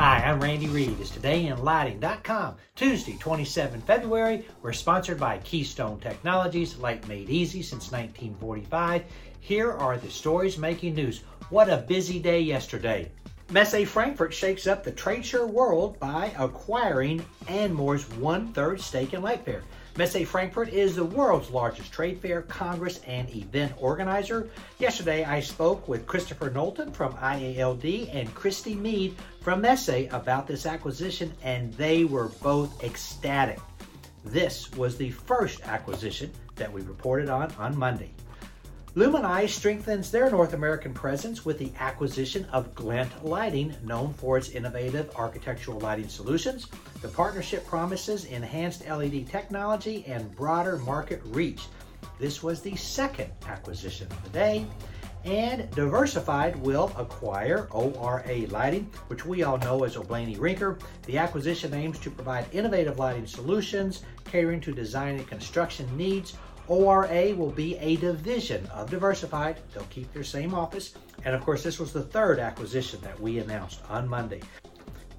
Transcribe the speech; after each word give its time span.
Hi, 0.00 0.24
I'm 0.24 0.40
Randy 0.40 0.66
Reed. 0.66 0.98
It's 0.98 1.10
todayinlighting.com. 1.10 2.54
Tuesday, 2.74 3.18
27 3.18 3.82
February. 3.82 4.46
We're 4.62 4.72
sponsored 4.72 5.20
by 5.20 5.36
Keystone 5.44 6.00
Technologies, 6.00 6.78
light 6.78 7.06
made 7.06 7.28
easy 7.28 7.60
since 7.60 7.92
1945. 7.92 9.02
Here 9.40 9.70
are 9.70 9.98
the 9.98 10.08
stories 10.08 10.56
making 10.56 10.94
news. 10.94 11.20
What 11.50 11.68
a 11.68 11.84
busy 11.86 12.18
day 12.18 12.40
yesterday. 12.40 13.12
Messe 13.52 13.84
Frankfurt 13.84 14.32
shakes 14.32 14.68
up 14.68 14.84
the 14.84 14.92
trade 14.92 15.26
show 15.26 15.44
world 15.44 15.98
by 15.98 16.32
acquiring 16.38 17.24
ANDMORE's 17.48 18.08
one-third 18.10 18.80
stake 18.80 19.12
in 19.12 19.22
Lightfair. 19.22 19.62
Messe 19.96 20.24
Frankfurt 20.24 20.68
is 20.68 20.94
the 20.94 21.04
world's 21.04 21.50
largest 21.50 21.92
trade 21.92 22.20
fair, 22.20 22.42
congress, 22.42 23.00
and 23.08 23.28
event 23.34 23.72
organizer. 23.76 24.48
Yesterday, 24.78 25.24
I 25.24 25.40
spoke 25.40 25.88
with 25.88 26.06
Christopher 26.06 26.48
Knowlton 26.48 26.92
from 26.92 27.14
IALD 27.14 28.14
and 28.14 28.32
Christy 28.36 28.76
Mead 28.76 29.16
from 29.40 29.62
Messe 29.62 30.06
about 30.12 30.46
this 30.46 30.64
acquisition, 30.64 31.32
and 31.42 31.74
they 31.74 32.04
were 32.04 32.28
both 32.44 32.84
ecstatic. 32.84 33.58
This 34.24 34.70
was 34.76 34.96
the 34.96 35.10
first 35.10 35.66
acquisition 35.66 36.30
that 36.54 36.72
we 36.72 36.82
reported 36.82 37.28
on 37.28 37.50
on 37.58 37.76
Monday. 37.76 38.12
Luminii 38.96 39.48
strengthens 39.48 40.10
their 40.10 40.28
North 40.30 40.52
American 40.52 40.92
presence 40.92 41.44
with 41.44 41.60
the 41.60 41.70
acquisition 41.78 42.44
of 42.46 42.74
Glint 42.74 43.24
Lighting, 43.24 43.76
known 43.84 44.12
for 44.14 44.36
its 44.36 44.48
innovative 44.48 45.14
architectural 45.14 45.78
lighting 45.78 46.08
solutions. 46.08 46.66
The 47.00 47.06
partnership 47.06 47.64
promises 47.68 48.24
enhanced 48.24 48.88
LED 48.88 49.28
technology 49.28 50.04
and 50.08 50.34
broader 50.34 50.76
market 50.78 51.22
reach. 51.26 51.66
This 52.18 52.42
was 52.42 52.62
the 52.62 52.74
second 52.74 53.30
acquisition 53.46 54.08
of 54.10 54.24
the 54.24 54.30
day. 54.30 54.66
And 55.24 55.70
Diversified 55.72 56.56
will 56.56 56.90
acquire 56.96 57.68
ORA 57.70 58.46
Lighting, 58.48 58.90
which 59.06 59.24
we 59.24 59.44
all 59.44 59.58
know 59.58 59.84
as 59.84 59.96
O'Blaney 59.96 60.36
Rinker. 60.36 60.80
The 61.06 61.18
acquisition 61.18 61.74
aims 61.74 61.98
to 62.00 62.10
provide 62.10 62.46
innovative 62.52 62.98
lighting 62.98 63.26
solutions, 63.26 64.02
catering 64.24 64.60
to 64.62 64.72
design 64.72 65.16
and 65.16 65.28
construction 65.28 65.94
needs 65.96 66.34
ORA 66.70 67.34
will 67.34 67.50
be 67.50 67.76
a 67.78 67.96
division 67.96 68.64
of 68.66 68.88
Diversified. 68.88 69.58
They'll 69.74 69.82
keep 69.90 70.12
their 70.14 70.22
same 70.22 70.54
office. 70.54 70.94
And 71.24 71.34
of 71.34 71.42
course, 71.42 71.64
this 71.64 71.80
was 71.80 71.92
the 71.92 72.02
third 72.02 72.38
acquisition 72.38 73.00
that 73.02 73.18
we 73.18 73.40
announced 73.40 73.80
on 73.88 74.08
Monday. 74.08 74.40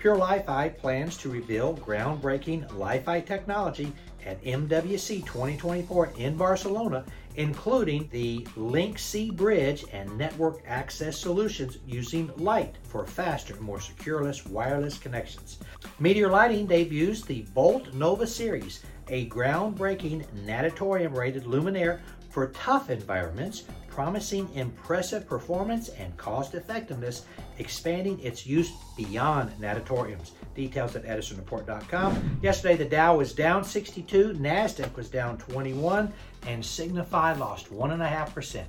pureLiFi 0.01 0.75
plans 0.79 1.15
to 1.15 1.29
reveal 1.29 1.75
groundbreaking 1.77 2.67
Li-Fi 2.75 3.21
technology 3.21 3.93
at 4.25 4.43
MWC 4.43 5.23
2024 5.25 6.13
in 6.17 6.35
Barcelona, 6.35 7.05
including 7.35 8.09
the 8.11 8.47
Link 8.55 8.97
C 8.97 9.29
bridge 9.29 9.85
and 9.93 10.17
network 10.17 10.63
access 10.65 11.19
solutions 11.19 11.77
using 11.85 12.31
light 12.37 12.77
for 12.83 13.05
faster 13.05 13.55
more 13.61 13.79
secureless 13.79 14.43
wireless 14.45 14.97
connections. 14.97 15.59
Meteor 15.99 16.29
Lighting 16.29 16.65
debuts 16.65 17.21
the 17.21 17.43
Bolt 17.53 17.93
Nova 17.93 18.25
series, 18.25 18.83
a 19.09 19.29
groundbreaking 19.29 20.25
natatorium 20.45 21.13
rated 21.13 21.43
luminaire 21.43 21.99
for 22.31 22.47
tough 22.47 22.89
environments, 22.89 23.65
promising 23.91 24.49
impressive 24.55 25.27
performance 25.27 25.89
and 25.89 26.15
cost 26.17 26.55
effectiveness, 26.55 27.25
expanding 27.59 28.19
its 28.21 28.47
use 28.47 28.71
beyond 28.97 29.51
natatoriums. 29.59 30.31
Details 30.55 30.95
at 30.95 31.05
edisonreport.com. 31.05 32.39
Yesterday, 32.41 32.77
the 32.77 32.85
Dow 32.85 33.17
was 33.17 33.33
down 33.33 33.63
62, 33.63 34.33
NASDAQ 34.39 34.95
was 34.95 35.09
down 35.09 35.37
21, 35.37 36.11
and 36.47 36.65
Signify 36.65 37.33
lost 37.33 37.69
1.5%. 37.69 38.63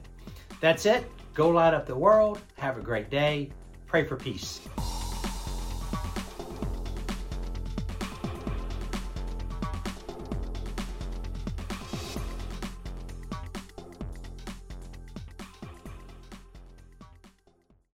That's 0.60 0.86
it. 0.86 1.04
Go 1.34 1.48
light 1.48 1.72
up 1.72 1.86
the 1.86 1.96
world. 1.96 2.40
Have 2.56 2.76
a 2.76 2.82
great 2.82 3.08
day. 3.08 3.50
Pray 3.86 4.04
for 4.04 4.16
peace. 4.16 4.60